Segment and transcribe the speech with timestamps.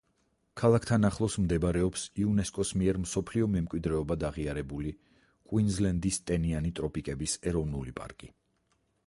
[0.59, 4.95] ქალაქთან ახლოს მდებარეობს იუნესკოს მიერ მსოფლიო მემკვიდრეობად აღიარებული
[5.53, 8.33] კუინზლენდის ტენიანი ტროპიკების ეროვნული პარკი.